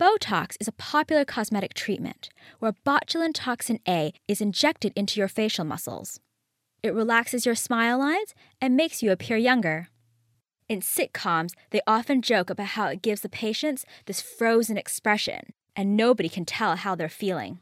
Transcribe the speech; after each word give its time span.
Botox 0.00 0.56
is 0.58 0.66
a 0.66 0.72
popular 0.72 1.24
cosmetic 1.24 1.72
treatment 1.72 2.28
where 2.58 2.74
botulinum 2.84 3.30
toxin 3.32 3.78
A 3.86 4.12
is 4.26 4.40
injected 4.40 4.92
into 4.96 5.20
your 5.20 5.28
facial 5.28 5.64
muscles. 5.64 6.18
It 6.82 6.92
relaxes 6.92 7.46
your 7.46 7.54
smile 7.54 8.00
lines 8.00 8.34
and 8.60 8.76
makes 8.76 9.04
you 9.04 9.12
appear 9.12 9.36
younger. 9.36 9.88
In 10.68 10.80
sitcoms, 10.80 11.52
they 11.70 11.80
often 11.86 12.22
joke 12.22 12.50
about 12.50 12.74
how 12.74 12.88
it 12.88 13.02
gives 13.02 13.20
the 13.20 13.28
patients 13.28 13.84
this 14.06 14.20
frozen 14.20 14.76
expression 14.76 15.52
and 15.76 15.96
nobody 15.96 16.28
can 16.28 16.44
tell 16.44 16.74
how 16.74 16.96
they're 16.96 17.08
feeling. 17.08 17.60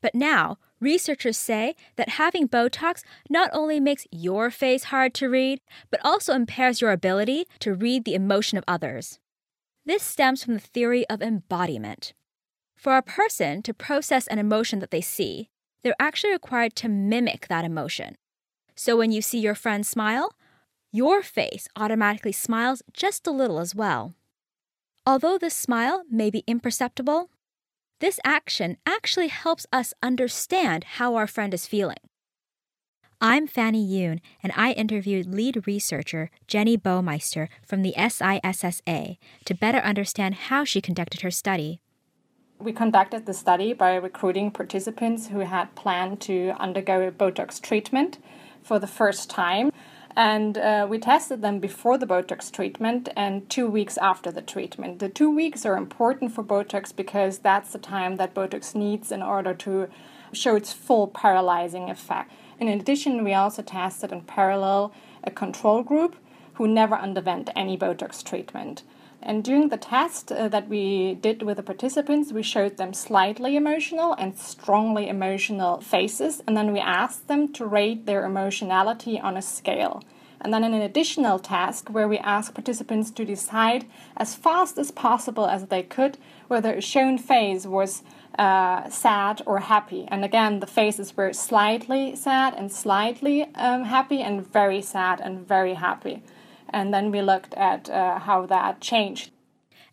But 0.00 0.14
now, 0.14 0.56
researchers 0.80 1.36
say 1.36 1.76
that 1.96 2.10
having 2.10 2.48
Botox 2.48 3.02
not 3.28 3.50
only 3.52 3.78
makes 3.78 4.06
your 4.10 4.50
face 4.50 4.84
hard 4.84 5.12
to 5.14 5.28
read, 5.28 5.60
but 5.90 6.00
also 6.02 6.32
impairs 6.32 6.80
your 6.80 6.92
ability 6.92 7.44
to 7.58 7.74
read 7.74 8.06
the 8.06 8.14
emotion 8.14 8.56
of 8.56 8.64
others. 8.66 9.18
This 9.86 10.02
stems 10.02 10.42
from 10.42 10.54
the 10.54 10.60
theory 10.60 11.08
of 11.08 11.22
embodiment. 11.22 12.12
For 12.74 12.96
a 12.96 13.02
person 13.02 13.62
to 13.62 13.72
process 13.72 14.26
an 14.26 14.40
emotion 14.40 14.80
that 14.80 14.90
they 14.90 15.00
see, 15.00 15.48
they're 15.82 15.94
actually 16.00 16.32
required 16.32 16.74
to 16.76 16.88
mimic 16.88 17.46
that 17.46 17.64
emotion. 17.64 18.16
So 18.74 18.96
when 18.96 19.12
you 19.12 19.22
see 19.22 19.38
your 19.38 19.54
friend 19.54 19.86
smile, 19.86 20.34
your 20.90 21.22
face 21.22 21.68
automatically 21.76 22.32
smiles 22.32 22.82
just 22.92 23.28
a 23.28 23.30
little 23.30 23.60
as 23.60 23.76
well. 23.76 24.14
Although 25.06 25.38
this 25.38 25.54
smile 25.54 26.02
may 26.10 26.30
be 26.30 26.42
imperceptible, 26.48 27.30
this 28.00 28.18
action 28.24 28.78
actually 28.84 29.28
helps 29.28 29.66
us 29.72 29.94
understand 30.02 30.82
how 30.98 31.14
our 31.14 31.28
friend 31.28 31.54
is 31.54 31.66
feeling. 31.66 31.96
I'm 33.20 33.46
Fanny 33.46 33.82
Yuen, 33.82 34.20
and 34.42 34.52
I 34.54 34.72
interviewed 34.72 35.32
lead 35.32 35.66
researcher 35.66 36.30
Jenny 36.46 36.76
Baumeister 36.76 37.48
from 37.64 37.80
the 37.80 37.94
SISSA 37.96 39.16
to 39.46 39.54
better 39.54 39.78
understand 39.78 40.34
how 40.34 40.64
she 40.64 40.82
conducted 40.82 41.22
her 41.22 41.30
study. 41.30 41.80
We 42.58 42.72
conducted 42.72 43.24
the 43.24 43.32
study 43.32 43.72
by 43.72 43.94
recruiting 43.94 44.50
participants 44.50 45.28
who 45.28 45.40
had 45.40 45.74
planned 45.74 46.20
to 46.22 46.52
undergo 46.58 47.10
Botox 47.10 47.58
treatment 47.58 48.18
for 48.62 48.78
the 48.78 48.86
first 48.86 49.30
time. 49.30 49.72
And 50.14 50.58
uh, 50.58 50.86
we 50.88 50.98
tested 50.98 51.40
them 51.40 51.58
before 51.58 51.96
the 51.96 52.06
Botox 52.06 52.52
treatment 52.52 53.08
and 53.16 53.48
two 53.48 53.66
weeks 53.66 53.96
after 53.96 54.30
the 54.30 54.42
treatment. 54.42 54.98
The 54.98 55.08
two 55.08 55.30
weeks 55.34 55.64
are 55.64 55.78
important 55.78 56.32
for 56.32 56.44
Botox 56.44 56.94
because 56.94 57.38
that's 57.38 57.72
the 57.72 57.78
time 57.78 58.16
that 58.16 58.34
Botox 58.34 58.74
needs 58.74 59.10
in 59.10 59.22
order 59.22 59.54
to 59.54 59.88
show 60.32 60.56
its 60.56 60.72
full 60.72 61.06
paralyzing 61.08 61.88
effect. 61.88 62.30
In 62.58 62.68
addition, 62.68 63.22
we 63.22 63.34
also 63.34 63.62
tested 63.62 64.12
in 64.12 64.22
parallel 64.22 64.92
a 65.22 65.30
control 65.30 65.82
group 65.82 66.16
who 66.54 66.66
never 66.66 66.94
underwent 66.94 67.50
any 67.54 67.76
Botox 67.76 68.24
treatment. 68.24 68.82
And 69.22 69.42
during 69.42 69.68
the 69.68 69.76
test 69.76 70.30
uh, 70.30 70.48
that 70.48 70.68
we 70.68 71.14
did 71.14 71.42
with 71.42 71.56
the 71.56 71.62
participants, 71.62 72.32
we 72.32 72.42
showed 72.42 72.76
them 72.76 72.94
slightly 72.94 73.56
emotional 73.56 74.14
and 74.14 74.38
strongly 74.38 75.08
emotional 75.08 75.80
faces, 75.80 76.42
and 76.46 76.56
then 76.56 76.72
we 76.72 76.80
asked 76.80 77.28
them 77.28 77.52
to 77.54 77.66
rate 77.66 78.06
their 78.06 78.24
emotionality 78.24 79.18
on 79.18 79.36
a 79.36 79.42
scale. 79.42 80.02
And 80.40 80.52
then 80.52 80.64
in 80.64 80.74
an 80.74 80.82
additional 80.82 81.38
task 81.38 81.88
where 81.88 82.06
we 82.06 82.18
asked 82.18 82.54
participants 82.54 83.10
to 83.12 83.24
decide 83.24 83.86
as 84.16 84.34
fast 84.34 84.78
as 84.78 84.90
possible 84.90 85.46
as 85.46 85.66
they 85.66 85.82
could 85.82 86.18
whether 86.46 86.74
a 86.74 86.80
shown 86.80 87.18
face 87.18 87.66
was 87.66 88.02
uh, 88.38 88.88
sad 88.90 89.42
or 89.46 89.60
happy. 89.60 90.06
And 90.08 90.24
again, 90.24 90.60
the 90.60 90.66
faces 90.66 91.16
were 91.16 91.32
slightly 91.32 92.14
sad 92.16 92.54
and 92.54 92.70
slightly 92.70 93.42
um, 93.54 93.84
happy, 93.84 94.20
and 94.22 94.46
very 94.46 94.82
sad 94.82 95.20
and 95.20 95.46
very 95.46 95.74
happy. 95.74 96.22
And 96.68 96.92
then 96.92 97.10
we 97.10 97.22
looked 97.22 97.54
at 97.54 97.88
uh, 97.88 98.18
how 98.18 98.46
that 98.46 98.80
changed. 98.80 99.30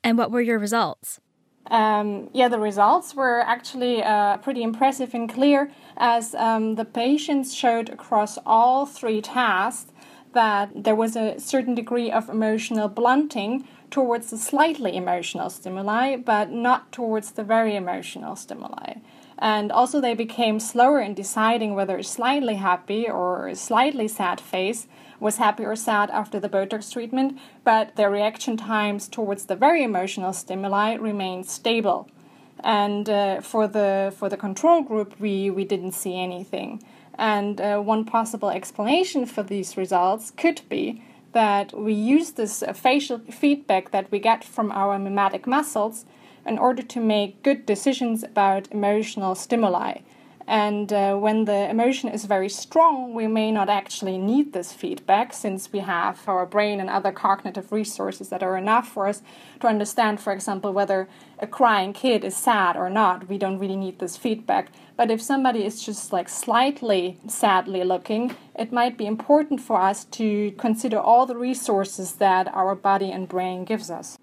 And 0.04 0.18
what 0.18 0.32
were 0.32 0.42
your 0.42 0.60
results? 0.60 1.20
Um, 1.68 2.30
yeah, 2.34 2.50
the 2.50 2.60
results 2.60 3.16
were 3.16 3.40
actually 3.40 4.04
uh, 4.04 4.38
pretty 4.38 4.64
impressive 4.64 5.14
and 5.14 5.34
clear 5.34 5.72
as 5.96 6.36
um, 6.36 6.76
the 6.76 6.84
patients 6.84 7.56
showed 7.56 7.90
across 7.90 8.38
all 8.46 8.86
three 8.86 9.22
tasks 9.22 9.93
that 10.34 10.84
there 10.84 10.96
was 10.96 11.16
a 11.16 11.40
certain 11.40 11.76
degree 11.76 12.12
of 12.12 12.30
emotional 12.30 12.88
blunting 12.88 13.68
towards 13.90 14.30
the 14.30 14.38
slightly 14.38 14.96
emotional 14.96 15.50
stimuli, 15.50 16.16
but 16.18 16.52
not 16.52 16.92
towards 16.92 17.32
the 17.32 17.44
very 17.44 17.76
emotional 17.76 18.36
stimuli. 18.36 18.96
And 19.38 19.72
also, 19.72 20.00
they 20.00 20.14
became 20.14 20.60
slower 20.60 21.00
in 21.00 21.14
deciding 21.14 21.76
whether 21.76 21.98
a 21.98 22.04
slightly 22.04 22.56
happy 22.56 23.10
or 23.10 23.48
a 23.48 23.56
slightly 23.56 24.08
sad 24.08 24.40
face 24.40 24.88
was 25.20 25.38
happy 25.38 25.66
or 25.66 25.76
sad 25.76 26.10
after 26.12 26.40
the 26.40 26.50
Botox 26.50 26.92
treatment, 26.92 27.40
but 27.64 27.96
their 27.96 28.10
reaction 28.10 28.58
times 28.58 29.08
towards 29.08 29.46
the 29.46 29.56
very 29.56 29.84
emotional 29.84 30.34
stimuli 30.34 30.94
remained 30.96 31.46
stable. 31.46 32.10
And 32.64 33.10
uh, 33.10 33.42
for 33.42 33.68
the 33.68 34.14
for 34.18 34.30
the 34.30 34.38
control 34.38 34.82
group, 34.82 35.20
we, 35.20 35.50
we 35.50 35.66
didn't 35.66 35.94
see 35.94 36.20
anything. 36.20 36.82
And 37.16 37.62
uh, 37.62 37.80
one 37.80 38.06
possible 38.06 38.50
explanation 38.50 39.26
for 39.26 39.44
these 39.44 39.78
results 39.78 40.32
could 40.32 40.62
be 40.70 41.02
that 41.34 41.78
we 41.78 41.94
use 41.94 42.32
this 42.32 42.64
uh, 42.64 42.74
facial 42.74 43.20
feedback 43.20 43.92
that 43.92 44.12
we 44.12 44.20
get 44.20 44.44
from 44.44 44.72
our 44.72 44.98
mimetic 44.98 45.46
muscles 45.46 46.06
in 46.46 46.58
order 46.58 46.84
to 46.84 47.00
make 47.00 47.42
good 47.44 47.66
decisions 47.66 48.24
about 48.24 48.72
emotional 48.72 49.36
stimuli. 49.36 50.00
And 50.48 50.92
uh, 50.92 51.16
when 51.16 51.46
the 51.46 51.70
emotion 51.70 52.10
is 52.10 52.26
very 52.26 52.50
strong, 52.50 53.14
we 53.14 53.28
may 53.28 53.52
not 53.52 53.70
actually 53.70 54.18
need 54.18 54.52
this 54.52 54.74
feedback 54.74 55.34
since 55.34 55.72
we 55.72 55.80
have 55.80 56.28
our 56.28 56.46
brain 56.46 56.80
and 56.80 56.90
other 56.90 57.12
cognitive 57.12 57.72
resources 57.72 58.30
that 58.30 58.44
are 58.44 58.58
enough 58.58 58.88
for 58.88 59.08
us 59.08 59.22
to 59.62 59.68
understand, 59.68 60.20
for 60.20 60.34
example, 60.34 60.74
whether 60.74 61.08
a 61.40 61.48
crying 61.48 61.94
kid 61.94 62.26
is 62.26 62.36
sad 62.36 62.76
or 62.76 62.90
not. 62.90 63.30
We 63.30 63.38
don't 63.38 63.60
really 63.60 63.78
need 63.78 64.00
this 64.00 64.18
feedback. 64.18 64.70
But 64.98 65.10
if 65.10 65.22
somebody 65.22 65.66
is 65.66 65.84
just 65.84 66.12
like 66.12 66.30
slightly 66.30 67.18
sadly 67.28 67.84
looking, 67.84 68.36
it 68.56 68.72
might 68.72 68.98
be 68.98 69.06
important 69.06 69.62
for 69.62 69.80
us 69.80 70.06
to 70.06 70.52
consider 70.58 71.00
all 71.00 71.26
the 71.26 71.38
resources 71.38 72.14
that 72.14 72.54
our 72.54 72.76
body 72.76 73.12
and 73.12 73.28
brain 73.28 73.64
gives 73.64 73.90
us. 73.90 74.18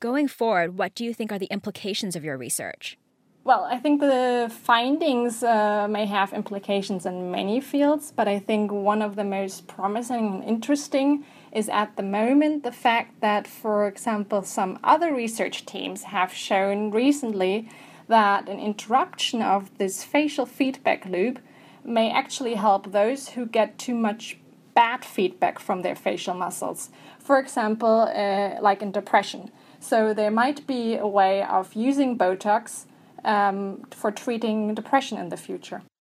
Going 0.00 0.28
forward, 0.28 0.76
what 0.76 0.94
do 0.94 1.04
you 1.04 1.14
think 1.14 1.32
are 1.32 1.38
the 1.38 1.46
implications 1.46 2.16
of 2.16 2.24
your 2.24 2.36
research? 2.36 2.98
Well, 3.46 3.62
I 3.62 3.78
think 3.78 4.00
the 4.00 4.50
findings 4.52 5.44
uh, 5.44 5.86
may 5.88 6.06
have 6.06 6.32
implications 6.32 7.06
in 7.06 7.30
many 7.30 7.60
fields, 7.60 8.10
but 8.10 8.26
I 8.26 8.40
think 8.40 8.72
one 8.72 9.02
of 9.02 9.14
the 9.14 9.22
most 9.22 9.68
promising 9.68 10.26
and 10.26 10.42
interesting 10.42 11.24
is 11.52 11.68
at 11.68 11.94
the 11.96 12.02
moment 12.02 12.64
the 12.64 12.72
fact 12.72 13.20
that, 13.20 13.46
for 13.46 13.86
example, 13.86 14.42
some 14.42 14.80
other 14.82 15.14
research 15.14 15.64
teams 15.64 16.02
have 16.02 16.34
shown 16.34 16.90
recently 16.90 17.68
that 18.08 18.48
an 18.48 18.58
interruption 18.58 19.42
of 19.42 19.78
this 19.78 20.02
facial 20.02 20.44
feedback 20.44 21.06
loop 21.06 21.38
may 21.84 22.10
actually 22.10 22.54
help 22.54 22.90
those 22.90 23.28
who 23.28 23.46
get 23.46 23.78
too 23.78 23.94
much 23.94 24.38
bad 24.74 25.04
feedback 25.04 25.60
from 25.60 25.82
their 25.82 25.94
facial 25.94 26.34
muscles. 26.34 26.90
For 27.20 27.38
example, 27.38 28.10
uh, 28.12 28.60
like 28.60 28.82
in 28.82 28.90
depression. 28.90 29.52
So 29.78 30.12
there 30.12 30.32
might 30.32 30.66
be 30.66 30.96
a 30.96 31.06
way 31.06 31.44
of 31.44 31.74
using 31.74 32.18
Botox 32.18 32.86
um, 33.26 33.82
for 33.90 34.10
treating 34.10 34.74
depression 34.74 35.18
in 35.18 35.28
the 35.28 35.36
future. 35.36 35.82